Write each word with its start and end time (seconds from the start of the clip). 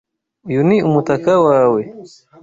Uyu 0.47 0.61
ni 0.67 0.77
umutaka 0.87 1.31
wawe? 1.45 1.81